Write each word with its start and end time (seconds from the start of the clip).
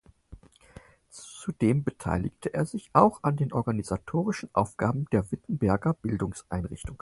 Zudem 1.09 1.83
beteiligte 1.83 2.55
er 2.55 2.65
sich 2.65 2.89
auch 2.93 3.19
an 3.21 3.35
den 3.35 3.53
organisatorische 3.53 4.49
Aufgaben 4.51 5.05
der 5.11 5.31
Wittenberger 5.31 5.93
Bildungseinrichtung. 5.93 6.89